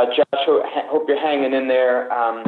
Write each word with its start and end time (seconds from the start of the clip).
Uh, 0.00 0.06
Josh, 0.16 0.46
hope 0.88 1.04
you're 1.08 1.20
hanging 1.20 1.52
in 1.52 1.68
there. 1.68 2.10
Um, 2.10 2.44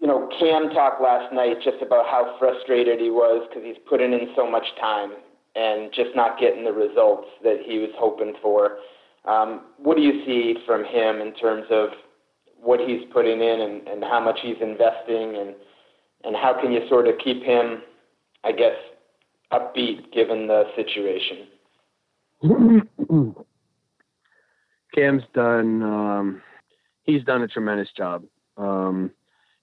you 0.00 0.06
know, 0.06 0.30
Cam 0.40 0.70
talked 0.70 1.02
last 1.02 1.30
night 1.34 1.58
just 1.62 1.82
about 1.82 2.06
how 2.06 2.36
frustrated 2.38 3.00
he 3.00 3.10
was 3.10 3.46
because 3.48 3.62
he's 3.62 3.76
putting 3.86 4.14
in 4.14 4.28
so 4.34 4.50
much 4.50 4.64
time 4.80 5.12
and 5.56 5.92
just 5.92 6.16
not 6.16 6.38
getting 6.40 6.64
the 6.64 6.72
results 6.72 7.28
that 7.42 7.58
he 7.66 7.80
was 7.80 7.90
hoping 7.98 8.32
for. 8.40 8.78
Um, 9.26 9.66
what 9.76 9.98
do 9.98 10.02
you 10.02 10.24
see 10.24 10.54
from 10.64 10.84
him 10.84 11.20
in 11.20 11.34
terms 11.34 11.66
of 11.70 11.90
what 12.62 12.80
he's 12.80 13.02
putting 13.12 13.42
in 13.42 13.60
and, 13.60 13.86
and 13.86 14.02
how 14.02 14.20
much 14.20 14.38
he's 14.42 14.56
investing 14.62 15.36
and 15.36 15.54
and 16.24 16.34
how 16.34 16.58
can 16.58 16.72
you 16.72 16.80
sort 16.88 17.06
of 17.08 17.16
keep 17.22 17.42
him, 17.42 17.82
I 18.42 18.52
guess, 18.52 18.74
upbeat 19.52 20.12
given 20.12 20.46
the 20.46 20.64
situation? 20.74 21.46
Cam's 24.96 25.22
done. 25.34 25.82
Um, 25.82 26.42
he's 27.02 27.22
done 27.24 27.42
a 27.42 27.48
tremendous 27.48 27.88
job. 27.96 28.24
Um, 28.56 29.10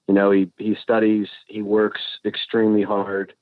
you 0.08 0.14
know, 0.14 0.32
he 0.32 0.52
he 0.58 0.76
studies, 0.82 1.28
he 1.48 1.62
works 1.62 2.02
extremely 2.26 2.84
hard, 2.84 3.34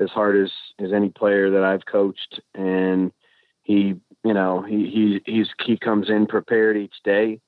as 0.00 0.10
hard 0.10 0.36
as 0.44 0.50
as 0.78 0.92
any 0.92 1.08
player 1.08 1.50
that 1.50 1.64
I've 1.64 1.86
coached, 1.86 2.40
and 2.54 3.12
he, 3.62 3.94
you 4.24 4.34
know, 4.34 4.62
he 4.62 5.20
he 5.24 5.32
he's 5.32 5.48
he 5.64 5.76
comes 5.76 6.10
in 6.10 6.26
prepared 6.26 6.76
each 6.76 6.96
day. 7.04 7.40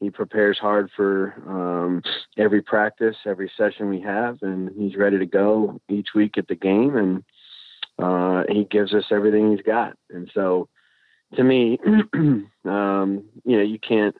He 0.00 0.10
prepares 0.10 0.58
hard 0.58 0.90
for 0.96 1.34
um, 1.46 2.02
every 2.36 2.60
practice, 2.60 3.16
every 3.24 3.50
session 3.56 3.88
we 3.88 4.00
have, 4.00 4.38
and 4.42 4.70
he's 4.76 4.96
ready 4.96 5.18
to 5.18 5.26
go 5.26 5.80
each 5.88 6.08
week 6.14 6.38
at 6.38 6.48
the 6.48 6.56
game, 6.56 6.96
and 6.96 7.24
uh, 8.02 8.42
he 8.48 8.64
gives 8.64 8.94
us 8.94 9.04
everything 9.12 9.52
he's 9.52 9.64
got. 9.64 9.96
And 10.10 10.28
so, 10.34 10.68
to 11.34 11.44
me, 11.44 11.78
um, 12.64 13.24
you 13.44 13.56
know, 13.56 13.62
you 13.62 13.78
can't 13.78 14.14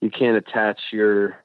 you 0.00 0.10
can't 0.10 0.36
attach 0.36 0.78
your 0.92 1.36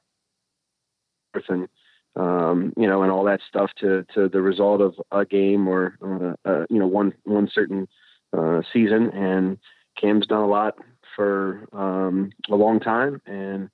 person 1.32 1.68
um, 2.16 2.72
you 2.76 2.86
know, 2.86 3.02
and 3.02 3.10
all 3.10 3.24
that 3.24 3.40
stuff 3.48 3.70
to, 3.80 4.04
to 4.14 4.28
the 4.28 4.42
result 4.42 4.80
of 4.80 4.94
a 5.10 5.24
game 5.24 5.66
or, 5.66 5.96
uh, 6.04 6.48
uh, 6.48 6.66
you 6.68 6.78
know, 6.78 6.86
one, 6.86 7.14
one 7.24 7.48
certain 7.52 7.88
uh, 8.36 8.60
season. 8.72 9.10
And 9.10 9.58
Cam's 9.98 10.26
done 10.26 10.42
a 10.42 10.46
lot 10.46 10.78
for 11.16 11.68
um, 11.72 12.30
a 12.50 12.54
long 12.54 12.80
time 12.80 13.20
and 13.26 13.70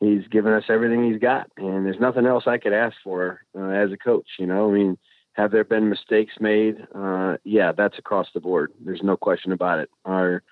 he's 0.00 0.26
given 0.28 0.52
us 0.52 0.64
everything 0.68 1.10
he's 1.10 1.20
got. 1.20 1.50
And 1.56 1.86
there's 1.86 2.00
nothing 2.00 2.26
else 2.26 2.44
I 2.46 2.58
could 2.58 2.72
ask 2.72 2.96
for 3.02 3.40
uh, 3.58 3.68
as 3.68 3.92
a 3.92 3.96
coach, 3.96 4.28
you 4.38 4.46
know, 4.46 4.70
I 4.70 4.74
mean, 4.74 4.98
have 5.34 5.52
there 5.52 5.64
been 5.64 5.88
mistakes 5.88 6.34
made? 6.40 6.76
Uh, 6.94 7.36
yeah, 7.44 7.72
that's 7.72 7.98
across 7.98 8.26
the 8.34 8.40
board. 8.40 8.72
There's 8.84 9.02
no 9.02 9.16
question 9.16 9.52
about 9.52 9.78
it. 9.78 9.88
Our, 10.04 10.42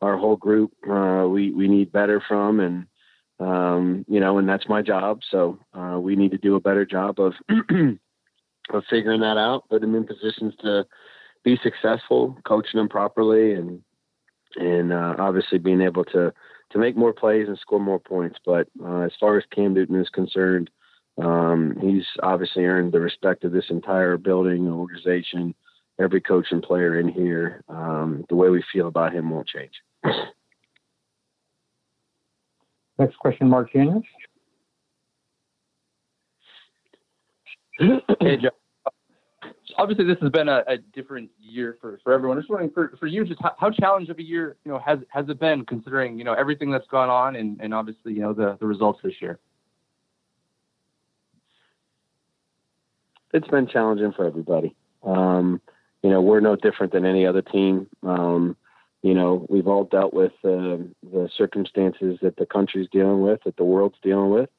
our 0.00 0.16
whole 0.16 0.36
group, 0.36 0.72
uh, 0.88 1.26
we, 1.28 1.52
we 1.52 1.68
need 1.68 1.92
better 1.92 2.22
from, 2.26 2.60
and, 2.60 2.86
um, 3.40 4.04
you 4.08 4.20
know, 4.20 4.38
and 4.38 4.48
that's 4.48 4.68
my 4.68 4.82
job. 4.82 5.20
So 5.30 5.58
uh, 5.72 5.98
we 6.00 6.16
need 6.16 6.32
to 6.32 6.38
do 6.38 6.56
a 6.56 6.60
better 6.60 6.84
job 6.84 7.18
of 7.18 7.34
of 8.70 8.82
figuring 8.88 9.20
that 9.20 9.36
out, 9.36 9.68
put 9.68 9.80
them 9.80 9.94
in 9.94 10.06
positions 10.06 10.54
to 10.62 10.86
be 11.44 11.58
successful, 11.62 12.38
coaching 12.46 12.78
them 12.78 12.88
properly, 12.88 13.52
and 13.54 13.82
and 14.56 14.92
uh, 14.92 15.14
obviously 15.18 15.58
being 15.58 15.80
able 15.80 16.04
to 16.06 16.32
to 16.70 16.78
make 16.78 16.96
more 16.96 17.12
plays 17.12 17.48
and 17.48 17.58
score 17.58 17.80
more 17.80 18.00
points. 18.00 18.38
But 18.44 18.68
uh, 18.82 19.00
as 19.00 19.12
far 19.20 19.36
as 19.36 19.44
Cam 19.54 19.74
Newton 19.74 20.00
is 20.00 20.08
concerned, 20.08 20.70
um, 21.22 21.76
he's 21.80 22.06
obviously 22.22 22.64
earned 22.64 22.92
the 22.92 23.00
respect 23.00 23.44
of 23.44 23.52
this 23.52 23.70
entire 23.70 24.16
building 24.16 24.68
organization, 24.68 25.54
every 25.98 26.20
coach 26.20 26.46
and 26.50 26.62
player 26.62 26.98
in 26.98 27.08
here. 27.08 27.62
Um, 27.68 28.24
the 28.28 28.34
way 28.34 28.50
we 28.50 28.62
feel 28.72 28.88
about 28.88 29.12
him 29.12 29.30
won't 29.30 29.48
change. 29.48 29.72
Next 32.98 33.16
question, 33.16 33.48
Mark 33.48 33.72
Daniels. 33.72 34.04
hey, 37.78 38.36
Joe. 38.36 38.50
Obviously, 39.76 40.04
this 40.04 40.18
has 40.20 40.30
been 40.30 40.48
a, 40.48 40.62
a, 40.68 40.78
different 40.78 41.28
year 41.40 41.76
for, 41.80 41.98
for 42.04 42.12
everyone. 42.12 42.38
Just 42.38 42.48
wondering 42.48 42.70
for, 42.70 42.94
for 43.00 43.08
you, 43.08 43.24
just 43.24 43.40
how, 43.42 43.52
how 43.58 43.70
challenging 43.70 44.10
of 44.10 44.18
a 44.18 44.22
year, 44.22 44.56
you 44.64 44.70
know, 44.70 44.78
has 44.78 45.00
has 45.08 45.28
it 45.28 45.40
been 45.40 45.64
considering 45.66 46.16
you 46.16 46.22
know 46.22 46.34
everything 46.34 46.70
that's 46.70 46.86
gone 46.86 47.08
on 47.08 47.34
and, 47.34 47.60
and 47.60 47.74
obviously 47.74 48.12
you 48.12 48.20
know 48.20 48.32
the, 48.32 48.56
the 48.60 48.66
results 48.66 49.00
this 49.02 49.14
year. 49.20 49.40
It's 53.32 53.48
been 53.48 53.66
challenging 53.66 54.12
for 54.12 54.24
everybody. 54.24 54.76
Um, 55.02 55.60
you 56.04 56.10
know, 56.10 56.20
we're 56.20 56.40
no 56.40 56.54
different 56.54 56.92
than 56.92 57.06
any 57.06 57.26
other 57.26 57.40
team. 57.40 57.86
Um, 58.02 58.58
you 59.02 59.14
know, 59.14 59.46
we've 59.48 59.66
all 59.66 59.84
dealt 59.84 60.12
with 60.12 60.32
uh, 60.44 60.84
the 61.02 61.30
circumstances 61.34 62.18
that 62.20 62.36
the 62.36 62.44
country's 62.44 62.90
dealing 62.92 63.22
with, 63.22 63.40
that 63.44 63.56
the 63.56 63.64
world's 63.64 63.96
dealing 64.02 64.28
with. 64.28 64.50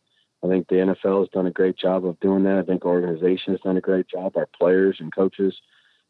I 0.43 0.47
think 0.47 0.67
the 0.67 0.75
NFL 0.75 1.19
has 1.19 1.29
done 1.29 1.45
a 1.45 1.51
great 1.51 1.77
job 1.77 2.03
of 2.03 2.19
doing 2.19 2.43
that. 2.45 2.57
I 2.57 2.63
think 2.63 2.83
our 2.83 2.99
organization 2.99 3.53
has 3.53 3.61
done 3.61 3.77
a 3.77 3.81
great 3.81 4.07
job. 4.07 4.35
Our 4.35 4.49
players 4.57 4.97
and 4.99 5.13
coaches 5.13 5.55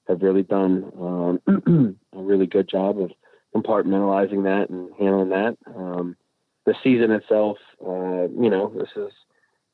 have 0.07 0.21
really 0.21 0.43
done 0.43 0.89
um, 0.97 1.97
a 2.13 2.21
really 2.21 2.47
good 2.47 2.69
job 2.69 2.97
of 3.01 3.11
compartmentalizing 3.53 4.43
that 4.43 4.69
and 4.69 4.89
handling 4.97 5.29
that. 5.29 5.57
Um, 5.75 6.15
the 6.65 6.75
season 6.81 7.11
itself, 7.11 7.57
uh, 7.85 8.29
you 8.41 8.49
know, 8.49 8.71
this 8.73 8.89
is 8.95 9.11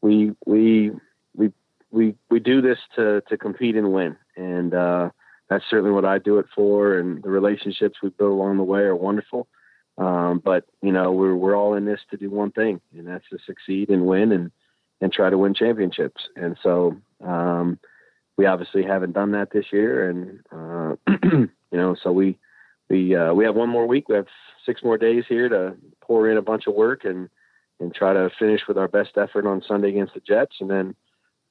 we 0.02 0.32
we 0.48 0.92
we 1.36 1.52
we 1.92 2.16
we 2.32 2.40
do 2.40 2.62
this 2.62 2.80
to 2.96 3.22
to 3.30 3.38
compete 3.38 3.76
and 3.76 3.94
win, 3.94 4.18
and 4.36 4.74
uh, 4.74 5.10
that's 5.52 5.66
certainly 5.70 5.92
what 5.92 6.06
I 6.06 6.18
do 6.18 6.40
it 6.40 6.46
for. 6.56 6.98
And 6.98 7.22
the 7.22 7.30
relationships 7.30 7.98
we 8.02 8.08
build 8.10 8.32
along 8.32 8.56
the 8.56 8.64
way 8.64 8.80
are 8.84 8.96
wonderful. 8.96 9.50
Um, 9.98 10.42
but 10.44 10.64
you 10.82 10.94
know, 10.94 11.12
we're 11.12 11.36
we're 11.36 11.58
all 11.58 11.76
in 11.76 11.84
this 11.84 12.00
to 12.10 12.18
do 12.18 12.30
one 12.30 12.52
thing, 12.52 12.80
and 12.98 13.06
that's 13.06 13.28
to 13.32 13.38
succeed 13.46 13.90
and 13.90 14.06
win 14.06 14.32
and 14.32 14.50
and 15.02 15.12
try 15.12 15.30
to 15.30 15.38
win 15.38 15.54
championships. 15.54 16.22
And 16.38 16.58
so 16.64 16.96
um, 17.22 17.78
we 18.38 18.46
obviously 18.46 18.84
haven't 18.84 19.12
done 19.12 19.34
that 19.34 19.52
this 19.52 19.66
year, 19.74 20.10
and 20.10 20.40
uh, 20.54 20.96
you 21.24 21.50
know, 21.74 21.98
so 22.02 22.14
we 22.14 22.38
we 22.90 23.14
uh, 23.14 23.34
we 23.34 23.44
have 23.44 23.56
one 23.56 23.70
more 23.70 23.86
week. 23.86 24.08
We 24.08 24.16
have 24.16 24.28
six 24.66 24.82
more 24.82 24.98
days 24.98 25.26
here 25.28 25.50
to 25.50 25.76
pour 26.00 26.30
in 26.30 26.38
a 26.38 26.42
bunch 26.42 26.66
of 26.66 26.76
work 26.76 27.04
and 27.04 27.30
and 27.82 27.94
try 27.94 28.14
to 28.14 28.30
finish 28.40 28.62
with 28.70 28.78
our 28.78 28.88
best 28.88 29.18
effort 29.18 29.46
on 29.46 29.62
Sunday 29.68 29.90
against 29.90 30.14
the 30.14 30.22
Jets, 30.22 30.56
and 30.62 30.70
then 30.70 30.96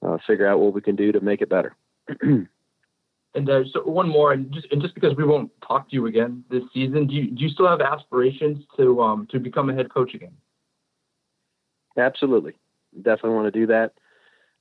uh, 0.03 0.17
figure 0.27 0.47
out 0.47 0.59
what 0.59 0.73
we 0.73 0.81
can 0.81 0.97
do 0.97 1.13
to 1.13 1.21
make 1.21 1.43
it 1.43 1.51
better. 1.51 1.77
And 3.35 3.49
uh, 3.49 3.61
so 3.73 3.83
one 3.85 4.09
more, 4.09 4.33
and 4.33 4.53
just 4.53 4.67
and 4.73 4.83
just 4.83 4.95
because 4.95 5.15
we 5.17 5.25
won't 5.25 5.53
talk 5.67 5.89
to 5.91 5.95
you 5.95 6.07
again 6.07 6.45
this 6.51 6.65
season, 6.75 7.07
do 7.07 7.15
you 7.15 7.31
do 7.31 7.45
you 7.45 7.49
still 7.49 7.69
have 7.69 7.81
aspirations 7.81 8.65
to 8.77 9.01
um 9.01 9.29
to 9.31 9.39
become 9.39 9.71
a 9.71 9.75
head 9.75 9.93
coach 9.93 10.15
again? 10.15 10.33
Absolutely, 11.97 12.55
definitely 12.97 13.31
want 13.31 13.53
to 13.53 13.61
do 13.61 13.67
that. 13.67 13.93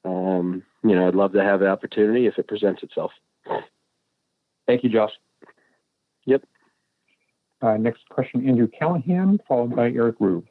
Um, 0.06 0.64
you 0.84 0.96
know, 0.96 1.08
I'd 1.08 1.16
love 1.16 1.34
to 1.34 1.44
have 1.44 1.60
the 1.62 1.68
opportunity 1.68 2.28
if 2.28 2.38
it 2.38 2.48
presents 2.48 2.84
itself. 2.84 3.12
Thank 4.68 4.84
you, 4.84 4.90
Josh. 4.90 5.12
Yep. 6.26 6.44
Uh, 7.62 7.78
next 7.78 8.08
question, 8.10 8.48
Andrew 8.48 8.68
Callahan, 8.68 9.40
followed 9.48 9.76
by 9.76 9.90
Eric 9.90 10.16
Rube. 10.20 10.46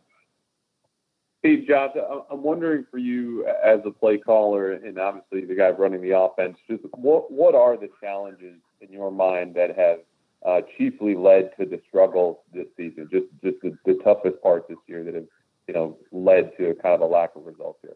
Hey, 1.43 1.65
Josh, 1.65 1.93
I'm 2.31 2.43
wondering 2.43 2.85
for 2.91 2.99
you 2.99 3.47
as 3.47 3.79
a 3.87 3.93
play 3.93 4.19
caller 4.19 4.73
and 4.73 4.99
obviously 4.99 5.45
the 5.45 5.55
guy 5.55 5.69
running 5.71 6.03
the 6.03 6.19
offense, 6.19 6.59
just 6.69 6.83
what 6.97 7.31
what 7.31 7.55
are 7.55 7.77
the 7.77 7.89
challenges 8.01 8.57
in 8.81 8.93
your 8.93 9.13
mind 9.13 9.55
that 9.55 9.79
have 9.79 9.99
uh, 10.45 10.63
chiefly 10.77 11.15
led 11.15 11.51
to 11.59 11.65
the 11.65 11.81
struggles 11.89 12.39
this 12.53 12.67
season? 12.77 13.09
Just 13.13 13.27
just 13.43 13.57
the, 13.63 13.79
the 13.87 14.01
toughest 14.03 14.43
parts 14.43 14.67
this 14.69 14.79
year 14.89 15.05
that 15.05 15.15
have 15.15 15.27
you 15.69 15.75
know 15.75 15.97
led 16.11 16.51
to 16.57 16.75
kind 16.83 16.97
of 16.97 17.03
a 17.03 17.07
lack 17.07 17.37
of 17.37 17.47
results 17.47 17.79
here. 17.83 17.95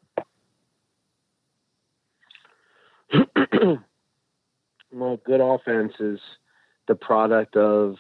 well, 4.93 5.19
good 5.25 5.41
offense 5.41 5.95
is 5.99 6.21
the 6.87 6.95
product 6.95 7.57
of 7.57 7.97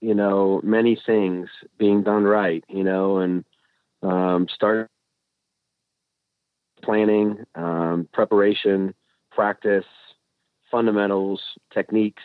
you 0.00 0.14
know 0.14 0.60
many 0.62 0.96
things 1.04 1.48
being 1.78 2.04
done 2.04 2.22
right, 2.22 2.62
you 2.68 2.84
know, 2.84 3.18
and 3.18 3.44
um, 4.04 4.46
start 4.54 4.90
planning, 6.82 7.44
um, 7.54 8.08
preparation, 8.12 8.94
practice, 9.32 9.84
fundamentals, 10.70 11.40
techniques, 11.72 12.22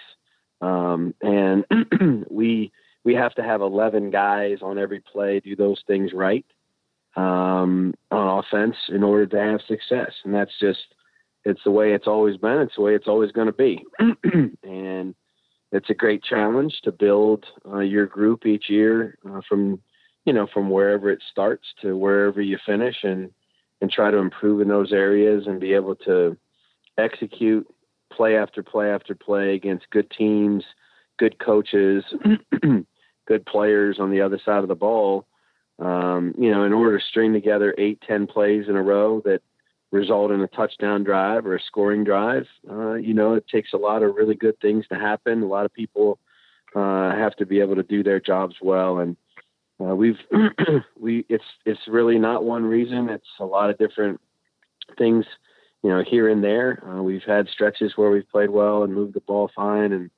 um, 0.62 1.13
and 1.21 1.65
we 2.30 2.71
we 3.06 3.13
have 3.15 3.33
to 3.36 3.44
have 3.44 3.62
11 3.62 4.12
guys 4.12 4.57
on 4.62 4.77
every 4.77 5.00
play 5.00 5.39
do 5.39 5.56
those 5.56 5.81
things 5.88 6.12
right 6.13 6.45
um, 7.15 7.94
on 8.12 8.39
offense 8.39 8.75
in 8.89 9.04
order 9.04 9.25
to 9.25 9.38
have 9.39 9.62
success, 9.68 10.12
and 10.25 10.33
that's 10.33 10.51
just 10.59 10.80
it's 11.45 11.62
the 11.63 11.71
way 11.71 11.94
it's 11.94 12.07
always 12.07 12.38
been. 12.38 12.59
It's 12.59 12.75
the 12.75 12.81
way 12.81 12.95
it's 12.95 13.07
always 13.07 13.31
going 13.31 13.48
to 13.48 13.54
be, 13.54 13.83
and 14.63 15.15
it's 15.71 15.89
a 15.89 15.94
great 15.94 16.24
challenge 16.24 16.80
to 16.83 16.92
build 16.92 17.45
uh, 17.65 17.80
your 17.80 18.06
group 18.06 18.45
each 18.45 18.69
year 18.69 19.18
uh, 19.30 19.42
from 19.48 19.80
you 20.25 20.33
know, 20.33 20.48
from 20.54 20.69
wherever 20.69 21.10
it 21.10 21.24
starts 21.31 21.66
to 21.81 21.98
wherever 21.98 22.42
you 22.42 22.57
finish 22.66 22.98
and, 23.04 23.31
and 23.81 23.89
try 23.89 24.12
to 24.12 24.18
improve 24.18 24.62
in 24.62 24.68
those 24.68 24.92
areas 24.92 25.48
and 25.48 25.60
be 25.60 25.74
able 25.74 25.95
to 25.95 26.38
execute 26.98 27.66
play 28.12 28.38
after 28.38 28.62
play 28.62 28.89
after 28.92 29.16
play 29.16 29.56
against 29.56 29.89
good 29.92 30.10
teams, 30.12 30.63
good 31.18 31.38
coaches, 31.39 32.04
good 33.27 33.45
players 33.45 33.98
on 34.00 34.12
the 34.12 34.21
other 34.21 34.39
side 34.44 34.63
of 34.63 34.68
the 34.68 34.75
ball. 34.75 35.25
um, 35.80 36.33
you 36.38 36.51
know, 36.51 36.63
in 36.63 36.74
order 36.74 36.98
to 36.98 37.06
string 37.06 37.33
together 37.33 37.74
eight, 37.77 38.01
ten 38.06 38.27
plays 38.27 38.66
in 38.68 38.75
a 38.75 38.81
row 38.81 39.21
that 39.24 39.42
result 39.92 40.31
in 40.31 40.42
a 40.42 40.48
touchdown 40.48 41.04
drive 41.04 41.45
or 41.45 41.56
a 41.56 41.62
scoring 41.62 42.04
drive, 42.04 42.45
uh, 42.69 42.95
you 42.95 43.13
know, 43.13 43.33
it 43.33 43.48
takes 43.48 43.74
a 43.74 43.77
lot 43.77 44.04
of 44.04 44.16
really 44.16 44.36
good 44.36 44.60
things 44.60 44.86
to 44.88 44.95
happen. 44.95 45.42
A 45.42 45.48
lot 45.48 45.66
of 45.66 45.74
people 45.74 46.19
uh, 46.75 47.12
have 47.16 47.36
to 47.38 47.45
be 47.45 47.60
able 47.62 47.75
to 47.75 47.83
do 47.83 48.04
their 48.04 48.19
jobs 48.19 48.56
well, 48.62 49.00
and 49.00 49.16
uh, 49.81 49.96
we've 49.96 50.20
we 51.00 51.26
it's 51.30 51.44
it's 51.66 51.80
really 51.88 52.20
not 52.20 52.44
one 52.44 52.64
reason. 52.66 53.10
It's 53.10 53.26
a 53.40 53.46
lot 53.46 53.70
of 53.70 53.78
different 53.78 54.20
things, 54.98 55.26
you 55.84 55.90
know, 55.90 56.04
here 56.06 56.30
and 56.30 56.44
there. 56.44 56.84
Uh, 56.86 57.02
we've 57.02 57.24
had 57.26 57.48
stretches 57.48 57.94
where 57.96 58.12
we've 58.12 58.30
played 58.30 58.50
well 58.50 58.84
and 58.84 58.94
moved 58.94 59.14
the 59.14 59.22
ball 59.22 59.50
fine, 59.56 59.94
and 59.94 60.12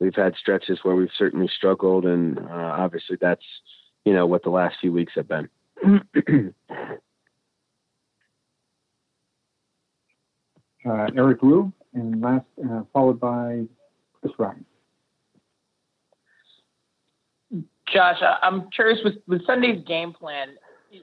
we've 0.00 0.14
had 0.14 0.34
stretches 0.36 0.80
where 0.82 0.94
we've 0.94 1.10
certainly 1.16 1.50
struggled, 1.54 2.06
and 2.06 2.38
uh, 2.38 2.74
obviously 2.78 3.16
that's 3.20 3.44
you 4.04 4.14
know 4.14 4.26
what 4.26 4.42
the 4.42 4.50
last 4.50 4.76
few 4.80 4.92
weeks 4.92 5.12
have 5.14 5.28
been. 5.28 5.48
uh, 10.88 11.06
Eric 11.16 11.42
Rue, 11.42 11.70
and 11.92 12.20
last 12.22 12.46
uh, 12.64 12.82
followed 12.92 13.20
by 13.20 13.64
Chris 14.20 14.32
Ryan. 14.38 14.64
Josh, 17.92 18.16
I'm 18.42 18.70
curious 18.70 18.98
with, 19.04 19.16
with 19.26 19.44
Sunday's 19.46 19.84
game 19.86 20.12
plan 20.12 20.48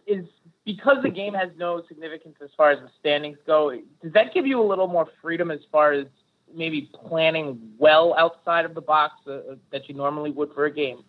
is 0.08 0.26
because 0.66 0.98
the 1.04 1.10
game 1.10 1.34
has 1.34 1.50
no 1.58 1.82
significance 1.88 2.36
as 2.44 2.50
far 2.56 2.72
as 2.72 2.80
the 2.80 2.90
standings 3.00 3.38
go. 3.46 3.72
Does 4.02 4.14
that 4.14 4.34
give 4.34 4.46
you 4.46 4.62
a 4.62 4.68
little 4.68 4.88
more 4.88 5.08
freedom 5.22 5.52
as 5.52 5.60
far 5.72 5.94
as 5.94 6.06
maybe 6.54 6.90
planning 7.06 7.60
well 7.78 8.16
outside 8.18 8.66
of 8.66 8.74
the 8.74 8.82
box 8.82 9.14
uh, 9.28 9.56
that 9.72 9.88
you 9.88 9.96
normally 9.96 10.32
would 10.32 10.54
for 10.54 10.66
a 10.66 10.72
game? 10.72 11.04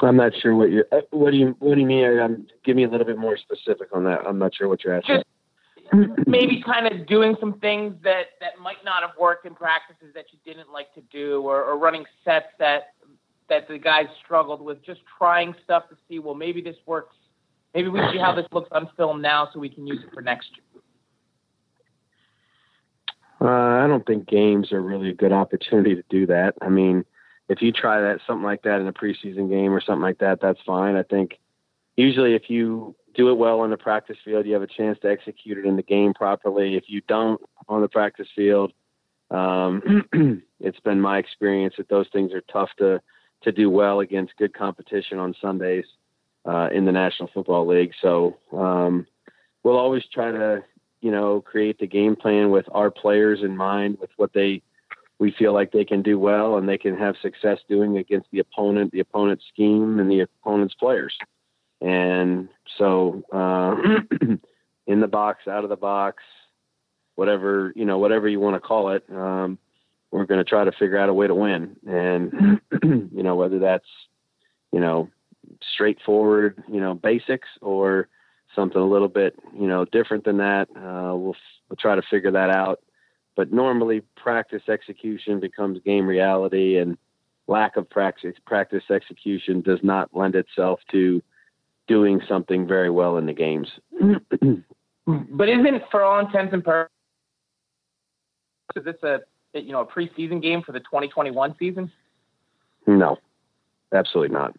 I'm 0.00 0.16
not 0.16 0.32
sure 0.42 0.54
what 0.54 0.70
you 0.70 0.84
uh, 0.92 1.00
what 1.10 1.30
do 1.30 1.38
you 1.38 1.56
what 1.58 1.74
do 1.74 1.80
you 1.80 1.86
mean? 1.86 2.18
Um, 2.18 2.46
give 2.64 2.76
me 2.76 2.84
a 2.84 2.88
little 2.88 3.06
bit 3.06 3.16
more 3.16 3.38
specific 3.38 3.88
on 3.94 4.04
that. 4.04 4.26
I'm 4.26 4.38
not 4.38 4.54
sure 4.54 4.68
what 4.68 4.84
you're 4.84 4.94
asking. 4.94 5.16
Just 5.16 5.26
maybe 6.26 6.62
kind 6.64 6.86
of 6.86 7.06
doing 7.06 7.36
some 7.40 7.58
things 7.60 7.94
that 8.02 8.26
that 8.40 8.58
might 8.60 8.84
not 8.84 9.02
have 9.02 9.12
worked 9.18 9.46
in 9.46 9.54
practices 9.54 10.08
that 10.14 10.26
you 10.32 10.38
didn't 10.44 10.70
like 10.72 10.92
to 10.94 11.00
do, 11.12 11.42
or, 11.42 11.62
or 11.64 11.78
running 11.78 12.04
sets 12.24 12.46
that 12.58 12.94
that 13.48 13.68
the 13.68 13.78
guys 13.78 14.06
struggled 14.24 14.60
with. 14.60 14.84
Just 14.84 15.00
trying 15.18 15.54
stuff 15.64 15.88
to 15.88 15.96
see, 16.08 16.18
well, 16.18 16.34
maybe 16.34 16.60
this 16.60 16.76
works. 16.86 17.14
Maybe 17.74 17.88
we 17.88 18.00
see 18.12 18.18
how 18.18 18.34
this 18.34 18.46
looks 18.52 18.68
on 18.72 18.88
film 18.96 19.20
now, 19.20 19.48
so 19.52 19.60
we 19.60 19.68
can 19.68 19.86
use 19.86 20.02
it 20.02 20.12
for 20.12 20.22
next 20.22 20.48
year. 20.56 20.82
Uh, 23.40 23.84
I 23.84 23.86
don't 23.86 24.06
think 24.06 24.26
games 24.26 24.72
are 24.72 24.80
really 24.80 25.10
a 25.10 25.14
good 25.14 25.32
opportunity 25.32 25.94
to 25.94 26.02
do 26.08 26.26
that. 26.26 26.54
I 26.62 26.70
mean, 26.70 27.04
if 27.48 27.60
you 27.60 27.70
try 27.70 28.00
that 28.00 28.20
something 28.26 28.44
like 28.44 28.62
that 28.62 28.80
in 28.80 28.86
a 28.86 28.92
preseason 28.92 29.50
game 29.50 29.72
or 29.72 29.80
something 29.80 30.02
like 30.02 30.18
that, 30.18 30.40
that's 30.40 30.58
fine. 30.66 30.96
I 30.96 31.02
think 31.02 31.38
usually 31.96 32.34
if 32.34 32.48
you 32.48 32.96
do 33.16 33.30
it 33.30 33.34
well 33.34 33.60
on 33.60 33.70
the 33.70 33.76
practice 33.76 34.16
field, 34.24 34.46
you 34.46 34.52
have 34.52 34.62
a 34.62 34.66
chance 34.66 34.98
to 35.00 35.10
execute 35.10 35.58
it 35.58 35.64
in 35.64 35.76
the 35.76 35.82
game 35.82 36.12
properly. 36.14 36.76
If 36.76 36.84
you 36.86 37.00
don't 37.08 37.40
on 37.68 37.80
the 37.80 37.88
practice 37.88 38.28
field, 38.36 38.72
um, 39.30 40.04
it's 40.60 40.80
been 40.80 41.00
my 41.00 41.18
experience 41.18 41.74
that 41.78 41.88
those 41.88 42.06
things 42.12 42.32
are 42.32 42.42
tough 42.52 42.70
to 42.78 43.00
to 43.42 43.52
do 43.52 43.68
well 43.70 44.00
against 44.00 44.36
good 44.36 44.54
competition 44.54 45.18
on 45.18 45.34
Sundays 45.40 45.84
uh, 46.46 46.68
in 46.72 46.84
the 46.84 46.92
National 46.92 47.28
Football 47.32 47.66
League. 47.66 47.92
So 48.00 48.38
um, 48.52 49.06
we'll 49.62 49.76
always 49.76 50.04
try 50.12 50.32
to, 50.32 50.64
you 51.00 51.10
know, 51.10 51.42
create 51.42 51.78
the 51.78 51.86
game 51.86 52.16
plan 52.16 52.50
with 52.50 52.64
our 52.72 52.90
players 52.90 53.40
in 53.42 53.56
mind, 53.56 53.98
with 54.00 54.10
what 54.16 54.32
they 54.32 54.62
we 55.18 55.34
feel 55.38 55.54
like 55.54 55.72
they 55.72 55.84
can 55.84 56.02
do 56.02 56.18
well 56.18 56.58
and 56.58 56.68
they 56.68 56.76
can 56.76 56.96
have 56.96 57.14
success 57.22 57.58
doing 57.68 57.96
against 57.96 58.28
the 58.32 58.38
opponent, 58.38 58.92
the 58.92 59.00
opponent's 59.00 59.44
scheme, 59.50 59.98
and 59.98 60.10
the 60.10 60.20
opponent's 60.20 60.74
players. 60.74 61.16
And 61.80 62.48
so, 62.78 63.22
uh, 63.32 63.76
in 64.86 65.00
the 65.00 65.08
box, 65.08 65.46
out 65.46 65.64
of 65.64 65.70
the 65.70 65.76
box, 65.76 66.22
whatever 67.16 67.72
you 67.76 67.84
know, 67.84 67.98
whatever 67.98 68.28
you 68.28 68.40
want 68.40 68.54
to 68.54 68.60
call 68.60 68.90
it, 68.90 69.04
um, 69.10 69.58
we're 70.10 70.24
going 70.24 70.42
to 70.42 70.48
try 70.48 70.64
to 70.64 70.72
figure 70.72 70.98
out 70.98 71.08
a 71.08 71.14
way 71.14 71.26
to 71.26 71.34
win. 71.34 71.76
And 71.86 72.60
you 72.82 73.22
know, 73.22 73.34
whether 73.34 73.58
that's 73.58 73.86
you 74.72 74.80
know 74.80 75.10
straightforward, 75.74 76.62
you 76.68 76.80
know, 76.80 76.94
basics 76.94 77.48
or 77.60 78.08
something 78.54 78.80
a 78.80 78.86
little 78.86 79.08
bit 79.08 79.34
you 79.58 79.66
know 79.66 79.84
different 79.86 80.24
than 80.24 80.38
that, 80.38 80.68
uh, 80.76 81.14
we'll 81.14 81.36
we'll 81.68 81.76
try 81.78 81.94
to 81.94 82.02
figure 82.10 82.30
that 82.30 82.50
out. 82.50 82.80
But 83.34 83.52
normally, 83.52 84.02
practice 84.16 84.62
execution 84.68 85.40
becomes 85.40 85.80
game 85.84 86.06
reality, 86.06 86.78
and 86.78 86.96
lack 87.48 87.76
of 87.76 87.88
practice 87.88 88.34
practice 88.46 88.84
execution 88.90 89.60
does 89.60 89.80
not 89.82 90.10
lend 90.14 90.34
itself 90.34 90.80
to 90.92 91.22
doing 91.86 92.20
something 92.28 92.66
very 92.66 92.90
well 92.90 93.16
in 93.16 93.26
the 93.26 93.32
games. 93.32 93.68
but 95.06 95.48
isn't, 95.48 95.82
for 95.90 96.02
all 96.02 96.20
intents 96.24 96.52
and 96.52 96.64
purposes, 96.64 96.90
this 98.74 98.96
a 99.02 99.20
you 99.54 99.72
know 99.72 99.80
a 99.80 99.86
preseason 99.86 100.42
game 100.42 100.62
for 100.62 100.72
the 100.72 100.80
2021 100.80 101.54
season? 101.58 101.90
No, 102.86 103.16
absolutely 103.92 104.34
not. 104.34 104.54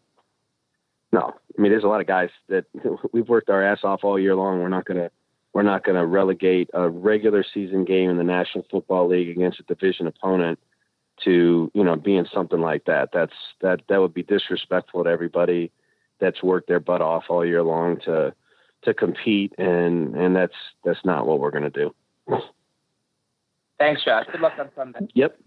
No, 1.11 1.33
I 1.57 1.61
mean 1.61 1.71
there's 1.71 1.83
a 1.83 1.87
lot 1.87 2.01
of 2.01 2.07
guys 2.07 2.29
that 2.49 2.65
we've 3.13 3.29
worked 3.29 3.49
our 3.49 3.63
ass 3.63 3.79
off 3.83 4.03
all 4.03 4.19
year 4.19 4.35
long. 4.35 4.59
We're 4.59 4.69
not 4.69 4.85
gonna 4.85 5.11
we're 5.53 5.63
not 5.63 5.83
gonna 5.83 6.05
relegate 6.05 6.69
a 6.73 6.89
regular 6.89 7.45
season 7.53 7.85
game 7.85 8.09
in 8.09 8.17
the 8.17 8.23
National 8.23 8.65
Football 8.69 9.07
League 9.07 9.29
against 9.29 9.59
a 9.59 9.63
division 9.63 10.07
opponent 10.07 10.59
to 11.23 11.71
you 11.73 11.83
know 11.83 11.95
being 11.95 12.25
something 12.33 12.59
like 12.59 12.85
that. 12.85 13.09
That's 13.13 13.33
that 13.61 13.81
that 13.89 14.01
would 14.01 14.13
be 14.13 14.23
disrespectful 14.23 15.03
to 15.03 15.09
everybody 15.09 15.71
that's 16.19 16.41
worked 16.43 16.67
their 16.67 16.79
butt 16.79 17.01
off 17.01 17.25
all 17.29 17.45
year 17.45 17.63
long 17.63 17.99
to 18.05 18.33
to 18.83 18.93
compete, 18.93 19.53
and 19.57 20.15
and 20.15 20.35
that's 20.35 20.53
that's 20.83 21.03
not 21.03 21.27
what 21.27 21.39
we're 21.39 21.51
going 21.51 21.63
to 21.63 21.69
do. 21.69 21.93
Thanks, 23.79 24.03
Josh. 24.03 24.25
Good 24.31 24.41
luck 24.41 24.53
on 24.59 24.69
Sunday. 24.75 25.07
Yep. 25.13 25.37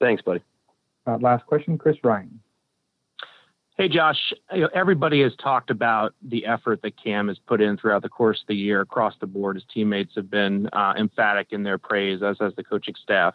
Thanks, 0.00 0.22
buddy. 0.22 0.42
Uh, 1.06 1.18
last 1.20 1.46
question, 1.46 1.78
Chris 1.78 1.96
Ryan. 2.02 2.40
Hey, 3.76 3.88
Josh. 3.88 4.32
You 4.52 4.62
know, 4.62 4.68
everybody 4.74 5.22
has 5.22 5.32
talked 5.42 5.70
about 5.70 6.14
the 6.22 6.46
effort 6.46 6.82
that 6.82 7.02
Cam 7.02 7.28
has 7.28 7.38
put 7.38 7.60
in 7.60 7.76
throughout 7.76 8.02
the 8.02 8.08
course 8.08 8.40
of 8.40 8.46
the 8.48 8.54
year 8.54 8.80
across 8.80 9.14
the 9.20 9.26
board. 9.26 9.56
His 9.56 9.64
teammates 9.72 10.12
have 10.14 10.30
been 10.30 10.68
uh, 10.72 10.94
emphatic 10.98 11.48
in 11.50 11.62
their 11.62 11.78
praise, 11.78 12.22
as 12.22 12.36
has 12.40 12.54
the 12.54 12.64
coaching 12.64 12.94
staff. 13.02 13.34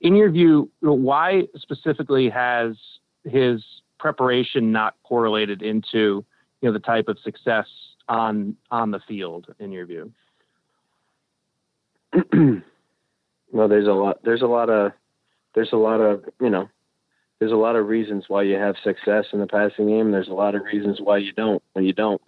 In 0.00 0.14
your 0.14 0.30
view, 0.30 0.70
why 0.80 1.44
specifically 1.56 2.28
has 2.28 2.76
his 3.24 3.62
preparation 3.98 4.72
not 4.72 4.94
correlated 5.02 5.62
into 5.62 6.24
you 6.60 6.68
know 6.68 6.72
the 6.72 6.78
type 6.78 7.08
of 7.08 7.18
success 7.20 7.66
on 8.08 8.56
on 8.70 8.90
the 8.90 9.00
field 9.06 9.54
in 9.58 9.72
your 9.72 9.86
view? 9.86 10.12
well, 13.52 13.68
there's 13.68 13.88
a 13.88 13.92
lot. 13.92 14.18
There's 14.24 14.42
a 14.42 14.46
lot 14.46 14.70
of 14.70 14.92
there's 15.54 15.72
a 15.72 15.76
lot 15.76 16.00
of 16.00 16.24
you 16.40 16.50
know 16.50 16.68
there's 17.38 17.52
a 17.52 17.56
lot 17.56 17.76
of 17.76 17.86
reasons 17.86 18.24
why 18.28 18.42
you 18.42 18.54
have 18.54 18.76
success 18.82 19.26
in 19.32 19.40
the 19.40 19.46
passing 19.46 19.88
game. 19.88 20.10
There's 20.10 20.28
a 20.28 20.34
lot 20.34 20.54
of 20.54 20.62
reasons 20.62 20.98
why 21.00 21.18
you 21.18 21.32
don't 21.32 21.62
when 21.72 21.84
you 21.84 21.92
don't. 21.92 22.22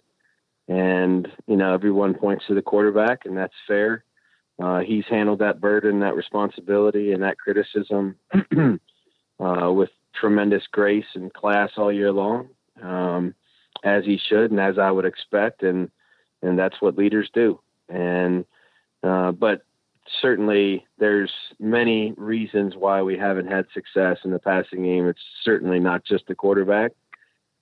And 0.67 1.27
you 1.47 1.55
know 1.55 1.73
everyone 1.73 2.13
points 2.13 2.45
to 2.47 2.53
the 2.53 2.61
quarterback, 2.61 3.25
and 3.25 3.37
that's 3.37 3.53
fair. 3.67 4.03
Uh, 4.61 4.79
he's 4.79 5.05
handled 5.09 5.39
that 5.39 5.61
burden, 5.61 6.01
that 6.01 6.15
responsibility, 6.15 7.13
and 7.13 7.23
that 7.23 7.37
criticism 7.37 8.15
uh, 9.39 9.71
with 9.71 9.89
tremendous 10.13 10.63
grace 10.71 11.05
and 11.15 11.33
class 11.33 11.71
all 11.77 11.91
year 11.91 12.11
long, 12.11 12.49
um, 12.81 13.33
as 13.83 14.05
he 14.05 14.17
should 14.17 14.51
and 14.51 14.59
as 14.59 14.77
I 14.77 14.91
would 14.91 15.05
expect, 15.05 15.63
and 15.63 15.89
and 16.41 16.57
that's 16.57 16.81
what 16.81 16.97
leaders 16.97 17.29
do. 17.33 17.59
And 17.89 18.45
uh, 19.03 19.31
but 19.31 19.63
certainly 20.21 20.85
there's 20.97 21.31
many 21.59 22.13
reasons 22.17 22.75
why 22.75 23.01
we 23.01 23.17
haven't 23.17 23.47
had 23.47 23.65
success 23.73 24.17
in 24.23 24.31
the 24.31 24.39
passing 24.39 24.83
game. 24.83 25.07
It's 25.07 25.19
certainly 25.43 25.79
not 25.79 26.03
just 26.03 26.27
the 26.27 26.35
quarterback. 26.35 26.91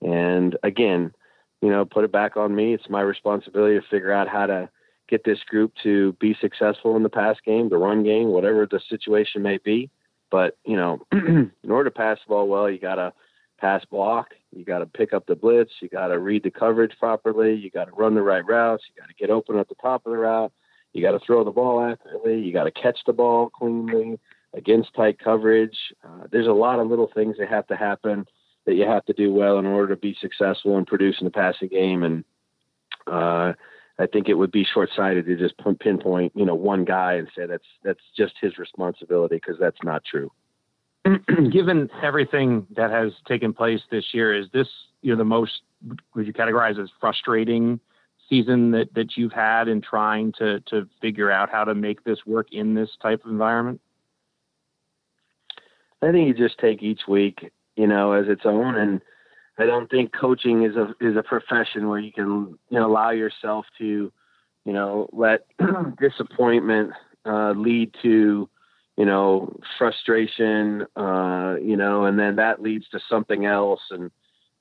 And 0.00 0.56
again, 0.62 1.12
you 1.60 1.70
know, 1.70 1.84
put 1.84 2.04
it 2.04 2.12
back 2.12 2.36
on 2.36 2.54
me. 2.54 2.74
It's 2.74 2.88
my 2.88 3.00
responsibility 3.00 3.78
to 3.78 3.86
figure 3.88 4.12
out 4.12 4.28
how 4.28 4.46
to 4.46 4.68
get 5.08 5.24
this 5.24 5.40
group 5.48 5.72
to 5.82 6.12
be 6.20 6.36
successful 6.40 6.96
in 6.96 7.02
the 7.02 7.08
pass 7.08 7.36
game, 7.44 7.68
the 7.68 7.78
run 7.78 8.02
game, 8.04 8.28
whatever 8.28 8.66
the 8.66 8.80
situation 8.88 9.42
may 9.42 9.58
be. 9.58 9.90
But 10.30 10.56
you 10.64 10.76
know, 10.76 11.00
in 11.12 11.70
order 11.70 11.90
to 11.90 11.94
pass 11.94 12.18
the 12.24 12.30
ball 12.30 12.48
well, 12.48 12.70
you 12.70 12.78
got 12.78 12.96
to 12.96 13.12
pass 13.58 13.84
block, 13.86 14.28
you 14.52 14.64
got 14.64 14.78
to 14.78 14.86
pick 14.86 15.12
up 15.12 15.26
the 15.26 15.34
blitz, 15.34 15.72
you 15.80 15.88
got 15.88 16.08
to 16.08 16.18
read 16.18 16.42
the 16.42 16.50
coverage 16.50 16.92
properly, 16.98 17.54
you 17.54 17.70
got 17.70 17.86
to 17.86 17.92
run 17.92 18.14
the 18.14 18.22
right 18.22 18.46
routes, 18.46 18.84
you 18.88 19.00
got 19.00 19.08
to 19.08 19.14
get 19.14 19.30
open 19.30 19.58
at 19.58 19.68
the 19.68 19.74
top 19.76 20.06
of 20.06 20.12
the 20.12 20.18
route, 20.18 20.52
you 20.92 21.02
got 21.02 21.12
to 21.12 21.20
throw 21.24 21.44
the 21.44 21.50
ball 21.50 21.82
accurately, 21.82 22.38
you 22.40 22.52
got 22.52 22.64
to 22.64 22.70
catch 22.70 22.98
the 23.06 23.12
ball 23.12 23.50
cleanly 23.50 24.18
against 24.54 24.94
tight 24.94 25.18
coverage. 25.18 25.76
Uh, 26.04 26.26
there's 26.30 26.46
a 26.46 26.52
lot 26.52 26.78
of 26.78 26.88
little 26.88 27.10
things 27.14 27.36
that 27.38 27.48
have 27.48 27.66
to 27.66 27.76
happen 27.76 28.26
that 28.66 28.74
you 28.74 28.84
have 28.84 29.04
to 29.06 29.12
do 29.12 29.32
well 29.32 29.58
in 29.58 29.66
order 29.66 29.94
to 29.94 30.00
be 30.00 30.16
successful 30.20 30.76
and 30.76 30.86
produce 30.86 31.16
in 31.20 31.24
the 31.24 31.30
passing 31.30 31.68
game. 31.68 32.02
And 32.02 32.24
uh, 33.06 33.52
I 33.98 34.06
think 34.06 34.28
it 34.28 34.34
would 34.34 34.52
be 34.52 34.64
short-sighted 34.64 35.26
to 35.26 35.36
just 35.36 35.54
pinpoint, 35.82 36.32
you 36.36 36.44
know, 36.44 36.54
one 36.54 36.84
guy 36.84 37.14
and 37.14 37.28
say 37.36 37.46
that's 37.46 37.66
that's 37.82 38.00
just 38.16 38.34
his 38.40 38.56
responsibility 38.58 39.36
because 39.36 39.56
that's 39.58 39.82
not 39.82 40.04
true. 40.04 40.30
Given 41.50 41.90
everything 42.02 42.66
that 42.76 42.90
has 42.90 43.12
taken 43.26 43.52
place 43.52 43.80
this 43.90 44.04
year, 44.12 44.34
is 44.34 44.46
this 44.52 44.68
you 45.02 45.12
know 45.12 45.18
the 45.18 45.24
most 45.24 45.62
would 46.14 46.26
you 46.26 46.32
categorize 46.32 46.80
as 46.80 46.90
frustrating 47.00 47.80
season 48.28 48.70
that 48.72 48.94
that 48.94 49.16
you've 49.16 49.32
had 49.32 49.68
in 49.68 49.80
trying 49.80 50.32
to 50.38 50.60
to 50.60 50.88
figure 51.00 51.30
out 51.30 51.50
how 51.50 51.64
to 51.64 51.74
make 51.74 52.04
this 52.04 52.18
work 52.26 52.48
in 52.52 52.74
this 52.74 52.90
type 53.02 53.24
of 53.24 53.30
environment? 53.30 53.80
I 56.02 56.12
think 56.12 56.28
you 56.28 56.34
just 56.34 56.58
take 56.58 56.82
each 56.82 57.02
week, 57.08 57.50
you 57.74 57.88
know, 57.88 58.12
as 58.12 58.28
its 58.28 58.42
own, 58.44 58.76
and 58.76 59.00
I 59.58 59.66
don't 59.66 59.90
think 59.90 60.12
coaching 60.12 60.62
is 60.64 60.76
a 60.76 60.94
is 61.00 61.16
a 61.16 61.22
profession 61.22 61.88
where 61.88 61.98
you 61.98 62.12
can 62.12 62.58
you 62.70 62.78
know 62.78 62.86
allow 62.86 63.10
yourself 63.10 63.66
to, 63.78 64.12
you 64.64 64.72
know, 64.72 65.08
let 65.12 65.46
disappointment 66.00 66.92
uh, 67.26 67.52
lead 67.52 67.92
to, 68.02 68.48
you 68.96 69.04
know, 69.04 69.58
frustration, 69.76 70.86
uh, 70.96 71.56
you 71.60 71.76
know, 71.76 72.04
and 72.04 72.18
then 72.18 72.36
that 72.36 72.62
leads 72.62 72.88
to 72.90 73.00
something 73.10 73.46
else, 73.46 73.80
and 73.90 74.10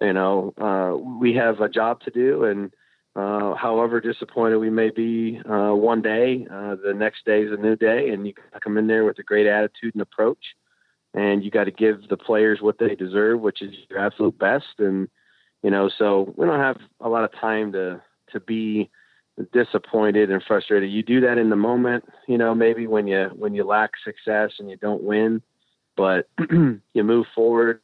you 0.01 0.13
know, 0.13 0.54
uh, 0.58 0.98
we 0.98 1.34
have 1.36 1.62
a 1.62 1.70
job 1.70 2.01
to 2.01 2.12
do, 2.12 2.46
and 2.46 2.74
uh, 3.16 3.56
however 3.56 4.00
disappointed 4.00 4.58
we 4.58 4.70
may 4.70 4.89
be 4.89 5.39
uh, 5.50 5.74
one 5.74 6.01
day, 6.01 6.48
uh, 6.51 6.75
the 6.84 6.94
next 6.94 7.25
day 7.25 7.42
is 7.42 7.51
a 7.51 7.62
new 7.62 7.75
day, 7.75 8.10
and 8.10 8.25
you 8.25 8.34
come 8.63 8.77
in 8.77 8.88
there 8.88 9.06
with 9.06 9.20
a 9.20 9.24
great 9.24 9.48
attitude 9.48 9.94
and 9.94 10.01
approach 10.01 10.56
and 11.17 11.43
you 11.43 11.50
got 11.50 11.63
to 11.63 11.71
give 11.71 12.07
the 12.09 12.15
players 12.15 12.62
what 12.62 12.77
they 12.77 12.93
deserve, 12.93 13.41
which 13.41 13.63
is 13.63 13.74
your 13.89 14.00
absolute 14.00 14.38
best. 14.38 14.65
And 14.77 15.09
you 15.63 15.71
know, 15.71 15.89
so 15.97 16.31
we 16.38 16.45
don't 16.45 16.59
have 16.59 16.77
a 17.01 17.09
lot 17.09 17.24
of 17.24 17.31
time 17.33 17.71
to 17.71 18.01
to 18.31 18.39
be 18.39 18.89
disappointed 19.51 20.29
and 20.29 20.43
frustrated. 20.47 20.91
You 20.91 21.01
do 21.01 21.21
that 21.21 21.39
in 21.39 21.50
the 21.50 21.55
moment, 21.55 22.03
you 22.27 22.38
know, 22.38 22.53
maybe 22.53 22.86
when 22.86 23.07
you 23.07 23.31
when 23.36 23.55
you 23.55 23.63
lack 23.63 23.91
success 24.03 24.51
and 24.59 24.69
you 24.69 24.77
don't 24.77 25.03
win, 25.03 25.41
but 25.95 26.29
you 26.51 27.03
move 27.03 27.25
forward. 27.33 27.81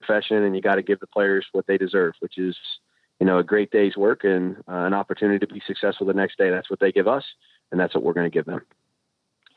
Profession, 0.00 0.44
and 0.44 0.54
you 0.54 0.62
got 0.62 0.76
to 0.76 0.82
give 0.82 1.00
the 1.00 1.06
players 1.08 1.44
what 1.50 1.66
they 1.66 1.76
deserve, 1.76 2.14
which 2.20 2.38
is, 2.38 2.56
you 3.18 3.26
know, 3.26 3.38
a 3.38 3.44
great 3.44 3.72
day's 3.72 3.96
work 3.96 4.22
and 4.22 4.56
uh, 4.68 4.84
an 4.86 4.94
opportunity 4.94 5.44
to 5.44 5.52
be 5.52 5.60
successful 5.66 6.06
the 6.06 6.14
next 6.14 6.38
day. 6.38 6.48
That's 6.48 6.70
what 6.70 6.78
they 6.78 6.92
give 6.92 7.08
us, 7.08 7.24
and 7.72 7.80
that's 7.80 7.92
what 7.92 8.04
we're 8.04 8.12
going 8.12 8.30
to 8.30 8.34
give 8.34 8.46
them. 8.46 8.62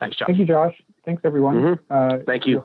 Thanks, 0.00 0.16
Josh. 0.16 0.26
Thank 0.26 0.38
you, 0.38 0.46
Josh. 0.46 0.74
Thanks, 1.04 1.22
everyone. 1.24 1.56
Mhm. 1.56 1.78
Uh, 1.90 2.18
Thank 2.26 2.46
you. 2.46 2.64